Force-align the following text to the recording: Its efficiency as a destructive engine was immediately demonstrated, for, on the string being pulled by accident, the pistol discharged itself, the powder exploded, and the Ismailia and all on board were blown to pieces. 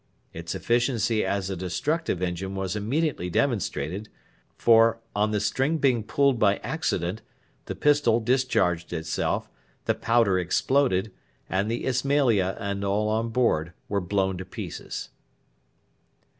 Its 0.33 0.55
efficiency 0.55 1.23
as 1.23 1.51
a 1.51 1.55
destructive 1.55 2.23
engine 2.23 2.55
was 2.55 2.75
immediately 2.75 3.29
demonstrated, 3.29 4.09
for, 4.57 4.99
on 5.15 5.29
the 5.29 5.39
string 5.39 5.77
being 5.77 6.01
pulled 6.03 6.39
by 6.39 6.55
accident, 6.63 7.21
the 7.65 7.75
pistol 7.75 8.19
discharged 8.19 8.93
itself, 8.93 9.47
the 9.85 9.93
powder 9.93 10.39
exploded, 10.39 11.11
and 11.47 11.69
the 11.69 11.85
Ismailia 11.85 12.57
and 12.59 12.83
all 12.83 13.09
on 13.09 13.29
board 13.29 13.73
were 13.87 14.01
blown 14.01 14.39
to 14.39 14.43
pieces. 14.43 15.09